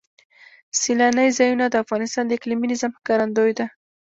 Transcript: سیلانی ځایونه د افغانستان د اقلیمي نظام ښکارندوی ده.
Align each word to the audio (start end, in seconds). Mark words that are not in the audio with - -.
سیلانی 0.79 1.27
ځایونه 1.37 1.65
د 1.69 1.75
افغانستان 1.83 2.23
د 2.27 2.31
اقلیمي 2.37 2.67
نظام 2.73 2.91
ښکارندوی 2.99 3.51
ده. 3.59 3.65